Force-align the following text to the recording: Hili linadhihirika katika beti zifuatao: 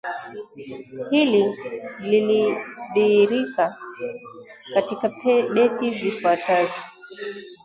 Hili 1.11 1.57
linadhihirika 2.07 3.77
katika 4.73 5.09
beti 5.53 5.91
zifuatao: 5.91 6.67